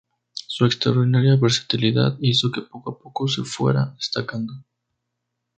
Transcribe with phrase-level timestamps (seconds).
[0.33, 4.63] Su extraordinaria versatilidad hizo que poco a poco se fuera destacando.